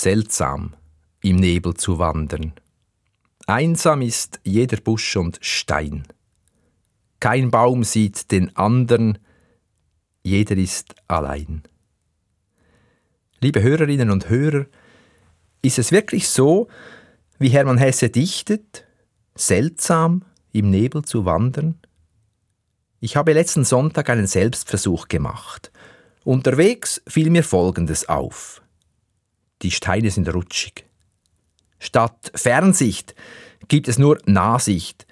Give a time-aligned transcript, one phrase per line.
[0.00, 0.74] seltsam,
[1.22, 2.52] im Nebel zu wandern.
[3.46, 6.06] Einsam ist jeder Busch und Stein.
[7.20, 9.18] Kein Baum sieht den andern,
[10.22, 11.62] jeder ist allein.
[13.40, 14.66] Liebe Hörerinnen und Hörer,
[15.62, 16.68] ist es wirklich so,
[17.38, 18.84] wie Hermann Hesse dichtet,
[19.34, 21.80] seltsam im Nebel zu wandern?
[23.00, 25.72] Ich habe letzten Sonntag einen Selbstversuch gemacht.
[26.24, 28.62] Unterwegs fiel mir Folgendes auf.
[29.62, 30.84] Die Steine sind rutschig.
[31.78, 33.14] Statt Fernsicht
[33.68, 35.06] gibt es nur Nahsicht.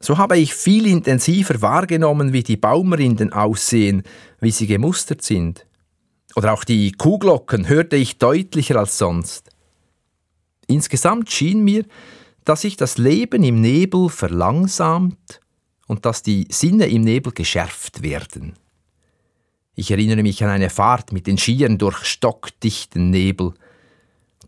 [0.00, 4.02] So habe ich viel intensiver wahrgenommen, wie die Baumrinden aussehen,
[4.40, 5.66] wie sie gemustert sind.
[6.34, 9.50] Oder auch die Kuhglocken hörte ich deutlicher als sonst.
[10.66, 11.84] Insgesamt schien mir,
[12.44, 15.40] dass sich das Leben im Nebel verlangsamt
[15.86, 18.54] und dass die Sinne im Nebel geschärft werden.
[19.74, 23.54] Ich erinnere mich an eine Fahrt mit den Skiern durch stockdichten Nebel.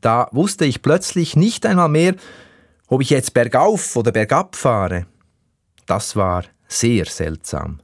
[0.01, 2.15] Da wusste ich plötzlich nicht einmal mehr,
[2.87, 5.07] ob ich jetzt bergauf oder bergab fahre.
[5.87, 7.81] Das war sehr seltsam.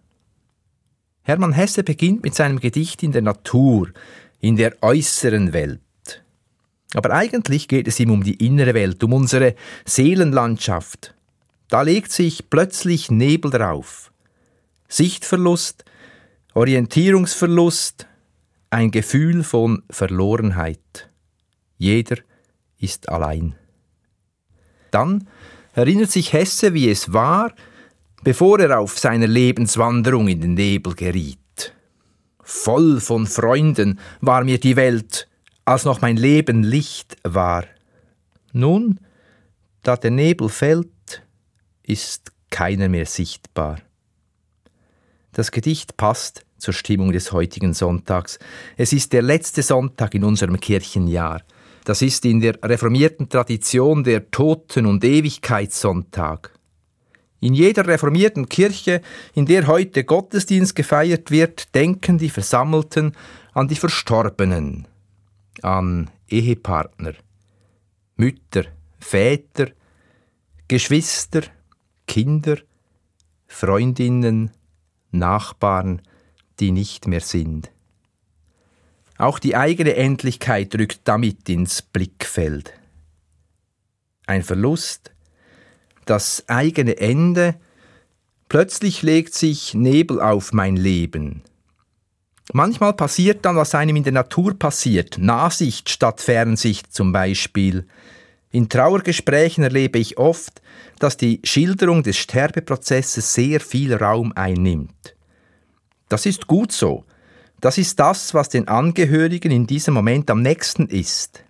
[1.22, 3.88] Hermann Hesse beginnt mit seinem Gedicht in der Natur,
[4.40, 5.80] in der äußeren Welt.
[6.94, 9.54] Aber eigentlich geht es ihm um die innere Welt, um unsere
[9.84, 11.14] Seelenlandschaft.
[11.68, 14.12] Da legt sich plötzlich Nebel drauf.
[14.88, 15.84] Sichtverlust,
[16.52, 18.06] Orientierungsverlust,
[18.70, 21.10] ein Gefühl von Verlorenheit.
[21.78, 22.16] Jeder
[22.78, 23.54] ist allein.
[24.90, 25.28] Dann
[25.74, 27.52] erinnert sich Hesse, wie es war,
[28.22, 31.38] bevor er auf seiner Lebenswanderung in den Nebel geriet.
[32.42, 35.28] Voll von Freunden war mir die Welt,
[35.64, 37.64] als noch mein Leben Licht war.
[38.52, 39.00] Nun,
[39.82, 41.22] da der Nebel fällt,
[41.82, 43.80] ist keiner mehr sichtbar.
[45.32, 48.38] Das Gedicht passt zur Stimmung des heutigen Sonntags.
[48.76, 51.42] Es ist der letzte Sonntag in unserem Kirchenjahr.
[51.84, 56.58] Das ist in der reformierten Tradition der Toten- und Ewigkeitssonntag.
[57.40, 59.02] In jeder reformierten Kirche,
[59.34, 63.14] in der heute Gottesdienst gefeiert wird, denken die Versammelten
[63.52, 64.88] an die Verstorbenen,
[65.60, 67.12] an Ehepartner,
[68.16, 68.64] Mütter,
[68.98, 69.68] Väter,
[70.68, 71.42] Geschwister,
[72.06, 72.56] Kinder,
[73.46, 74.52] Freundinnen,
[75.10, 76.00] Nachbarn,
[76.60, 77.73] die nicht mehr sind.
[79.16, 82.72] Auch die eigene Endlichkeit rückt damit ins Blickfeld.
[84.26, 85.12] Ein Verlust,
[86.04, 87.54] das eigene Ende,
[88.48, 91.42] plötzlich legt sich Nebel auf mein Leben.
[92.52, 97.86] Manchmal passiert dann, was einem in der Natur passiert, Nahsicht statt Fernsicht zum Beispiel.
[98.50, 100.60] In Trauergesprächen erlebe ich oft,
[100.98, 105.16] dass die Schilderung des Sterbeprozesses sehr viel Raum einnimmt.
[106.08, 107.04] Das ist gut so,
[107.64, 111.44] das ist das, was den Angehörigen in diesem Moment am nächsten ist.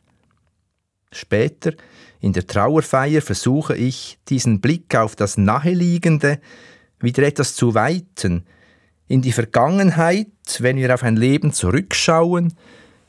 [1.10, 1.72] Später,
[2.20, 6.38] in der Trauerfeier, versuche ich, diesen Blick auf das Naheliegende
[7.00, 8.44] wieder etwas zu weiten,
[9.08, 10.28] in die Vergangenheit,
[10.60, 12.54] wenn wir auf ein Leben zurückschauen,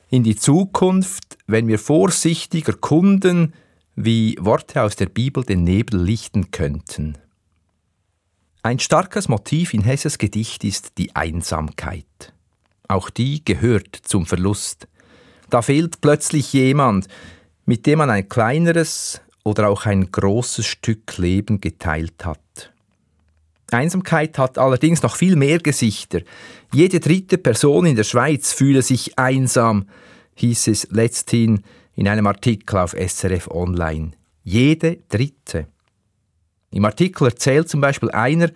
[0.10, 3.54] in die Zukunft, wenn wir vorsichtig erkunden,
[3.96, 7.20] wie Worte aus der Bibel den Nebel lichten könnten.
[8.64, 12.35] Ein starkes Motiv in Hesses Gedicht ist die Einsamkeit.
[12.88, 14.88] Auch die gehört zum Verlust.
[15.50, 17.08] Da fehlt plötzlich jemand,
[17.66, 22.72] mit dem man ein kleineres oder auch ein großes Stück Leben geteilt hat.
[23.72, 26.22] Einsamkeit hat allerdings noch viel mehr Gesichter.
[26.74, 29.88] Jede dritte Person in der Schweiz fühle sich einsam,
[30.36, 31.62] hieß es letzthin
[31.96, 34.12] in einem Artikel auf SRF Online.
[34.44, 35.68] Jede dritte.
[36.72, 38.52] Im Artikel erzählt zum Beispiel einer,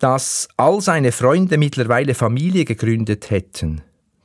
[0.00, 3.82] dass all seine Freunde mittlerweile Familie gegründet hätten.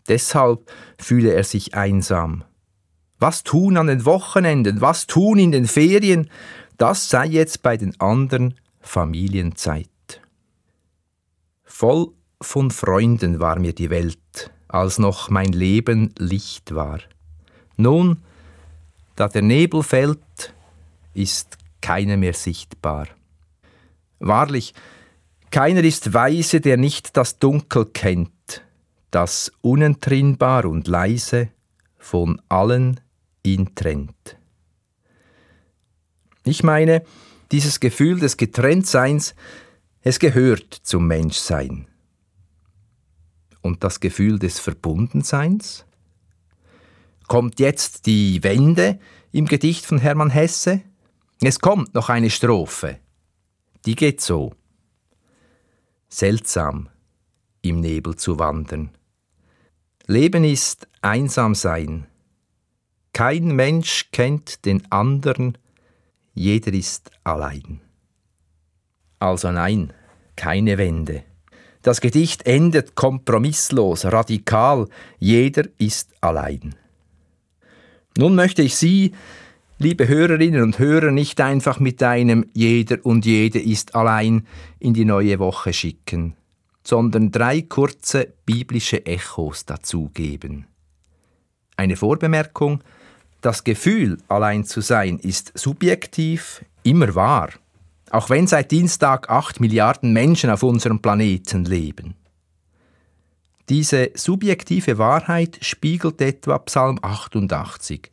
[0.08, 2.46] Deshalb fühle er sich einsam.
[3.20, 6.30] Was tun an den Wochenenden, was tun in den Ferien,
[6.78, 9.90] das sei jetzt bei den anderen Familienzeit.
[11.66, 12.08] Voll
[12.42, 17.00] von Freunden war mir die Welt, als noch mein Leben Licht war.
[17.76, 18.18] Nun,
[19.18, 20.54] da der Nebel fällt,
[21.14, 23.08] ist keiner mehr sichtbar.
[24.20, 24.74] Wahrlich,
[25.56, 28.62] keiner ist weise, der nicht das Dunkel kennt,
[29.10, 31.48] das unentrinnbar und leise
[31.98, 33.00] von allen
[33.42, 34.38] ihn trennt.
[36.44, 37.06] Ich meine,
[37.54, 39.34] dieses Gefühl des Getrenntseins,
[40.02, 41.88] es gehört zum Menschsein.
[43.62, 45.86] Und das Gefühl des Verbundenseins?
[47.30, 49.00] Kommt jetzt die Wende
[49.32, 50.82] im Gedicht von Hermann Hesse?
[51.40, 53.00] Es kommt noch eine Strophe.
[53.86, 54.54] Die geht so
[56.08, 56.90] seltsam
[57.62, 58.92] im Nebel zu wandern.
[60.08, 62.08] Leben ist einsam sein,
[63.14, 65.58] kein Mensch kennt den anderen,
[66.34, 67.80] jeder ist allein.
[69.20, 69.94] Also nein,
[70.36, 71.24] keine Wende.
[71.82, 74.88] Das Gedicht endet kompromisslos, radikal,
[75.18, 76.76] jeder ist allein.
[78.18, 79.14] Nun möchte ich Sie,
[79.78, 84.48] liebe Hörerinnen und Hörer, nicht einfach mit einem Jeder und jede ist allein
[84.80, 86.36] in die neue Woche schicken,
[86.84, 90.68] sondern drei kurze biblische Echos dazugeben.
[91.78, 92.84] Eine Vorbemerkung,
[93.42, 97.50] das Gefühl, allein zu sein, ist subjektiv, immer wahr
[98.16, 102.16] auch wenn seit Dienstag acht Milliarden Menschen auf unserem Planeten leben.
[103.68, 108.12] Diese subjektive Wahrheit spiegelt etwa Psalm 88,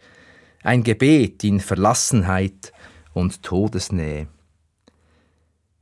[0.63, 2.73] ein Gebet in Verlassenheit
[3.13, 4.29] und Todesnähe.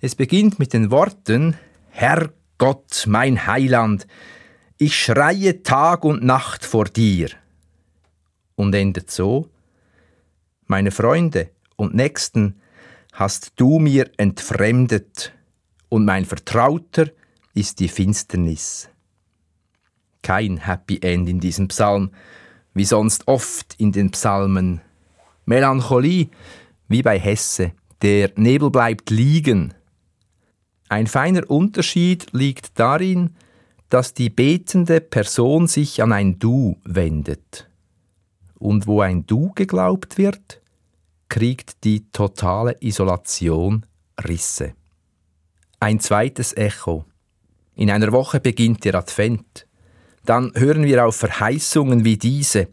[0.01, 1.57] Es beginnt mit den Worten
[1.91, 4.07] Herr Gott, mein Heiland,
[4.79, 7.31] ich schreie Tag und Nacht vor dir
[8.55, 9.49] und endet so
[10.67, 12.61] Meine Freunde und Nächsten
[13.13, 15.33] hast du mir entfremdet,
[15.89, 17.11] und mein Vertrauter
[17.53, 18.89] ist die Finsternis.
[20.23, 22.13] Kein Happy End in diesem Psalm,
[22.81, 24.81] wie sonst oft in den Psalmen.
[25.45, 26.31] Melancholie,
[26.89, 29.75] wie bei Hesse, der Nebel bleibt liegen.
[30.89, 33.37] Ein feiner Unterschied liegt darin,
[33.91, 37.69] dass die betende Person sich an ein Du wendet.
[38.59, 40.63] Und wo ein Du geglaubt wird,
[41.29, 43.85] kriegt die totale Isolation
[44.27, 44.73] Risse.
[45.81, 47.05] Ein zweites Echo.
[47.75, 49.67] In einer Woche beginnt der Advent.
[50.25, 52.69] Dann hören wir auf Verheißungen wie diese.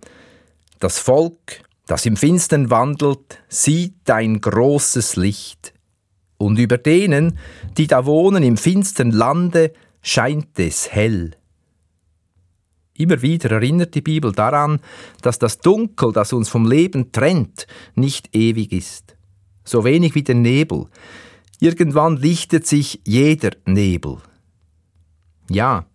[0.79, 5.73] Das Volk, das im Finstern wandelt, sieht dein großes Licht.
[6.37, 7.39] Und über denen,
[7.77, 11.31] die da wohnen im finstern Lande, scheint es hell.
[12.93, 14.79] Immer wieder erinnert die Bibel daran,
[15.21, 19.15] dass das Dunkel, das uns vom Leben trennt, nicht ewig ist.
[19.63, 20.85] So wenig wie der Nebel.
[21.59, 24.17] Irgendwann lichtet sich jeder Nebel.
[25.49, 25.85] Ja,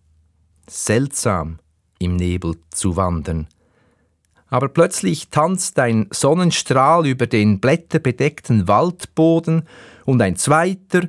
[0.67, 1.59] seltsam
[1.99, 3.47] im Nebel zu wandern.
[4.47, 9.67] Aber plötzlich tanzt ein Sonnenstrahl über den blätterbedeckten Waldboden
[10.05, 11.07] und ein zweiter,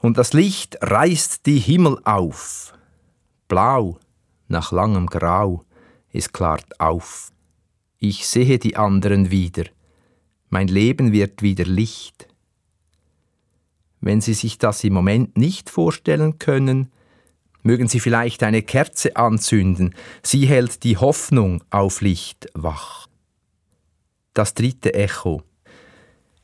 [0.00, 2.74] und das Licht reißt die Himmel auf.
[3.48, 3.98] Blau,
[4.48, 5.64] nach langem Grau,
[6.12, 7.32] es klart auf.
[7.98, 9.64] Ich sehe die anderen wieder,
[10.50, 12.28] mein Leben wird wieder Licht.
[14.00, 16.90] Wenn Sie sich das im Moment nicht vorstellen können,
[17.62, 23.08] mögen Sie vielleicht eine Kerze anzünden, sie hält die Hoffnung auf Licht wach.
[24.34, 25.42] Das dritte Echo.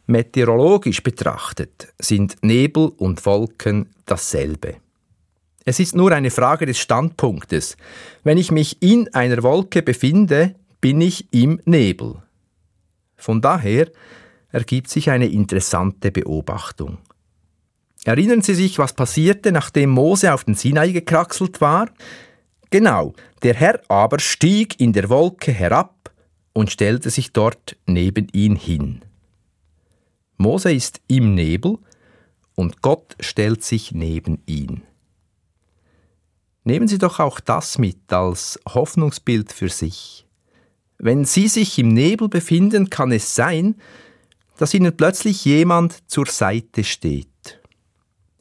[0.07, 4.77] Meteorologisch betrachtet sind Nebel und Wolken dasselbe.
[5.65, 7.77] Es ist nur eine Frage des Standpunktes.
[8.25, 12.23] Wenn ich mich in einer Wolke befinde, bin ich im Nebel.
[13.17, 13.91] Von daher
[14.51, 16.99] ergibt sich eine interessante Beobachtung.
[18.09, 21.91] Erinnern Sie sich, was passierte, nachdem Mose auf den Sinai gekraxelt war?
[22.71, 23.13] Genau,
[23.43, 26.11] der Herr aber stieg in der Wolke herab
[26.55, 29.03] und stellte sich dort neben ihn hin.
[30.39, 31.77] Mose ist im Nebel
[32.55, 34.85] und Gott stellt sich neben ihn.
[36.65, 40.27] Nehmen Sie doch auch das mit als Hoffnungsbild für sich.
[40.97, 43.75] Wenn Sie sich im Nebel befinden, kann es sein,
[44.57, 47.29] dass Ihnen plötzlich jemand zur Seite steht.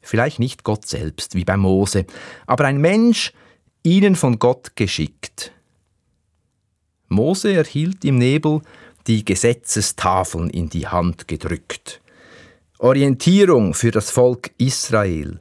[0.08, 2.06] Vielleicht nicht Gott selbst, wie bei Mose,
[2.46, 3.34] aber ein Mensch,
[3.84, 5.52] Ihnen von Gott geschickt.
[7.08, 8.62] Mose erhielt im Nebel
[9.06, 12.02] die Gesetzestafeln in die Hand gedrückt.
[12.80, 15.40] Orientierung für das Volk Israel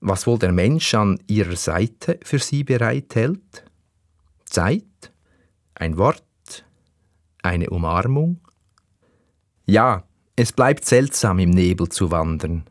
[0.00, 3.64] was wohl der Mensch an ihrer Seite für sie bereithält?
[4.44, 4.84] Zeit?
[5.74, 6.24] Ein Wort?
[7.42, 8.40] Eine Umarmung?
[9.66, 10.04] Ja,
[10.36, 12.64] es bleibt seltsam im Nebel zu wandern.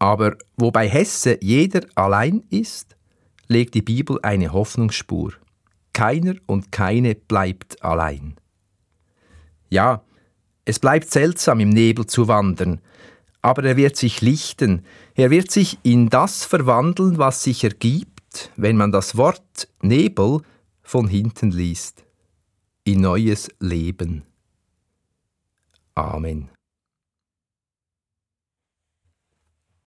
[0.00, 2.96] Aber wo bei Hesse jeder allein ist,
[3.48, 5.34] legt die Bibel eine Hoffnungsspur.
[5.92, 8.36] Keiner und keine bleibt allein.
[9.68, 10.02] Ja,
[10.64, 12.80] es bleibt seltsam im Nebel zu wandern,
[13.42, 18.76] aber er wird sich lichten, er wird sich in das verwandeln, was sich ergibt, wenn
[18.76, 20.40] man das Wort Nebel
[20.82, 22.04] von hinten liest,
[22.84, 24.22] in neues Leben.
[25.94, 26.48] Amen.